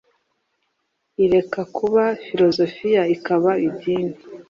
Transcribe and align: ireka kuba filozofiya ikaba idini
ireka 1.23 1.61
kuba 1.75 2.03
filozofiya 2.25 3.01
ikaba 3.15 3.51
idini 3.67 4.17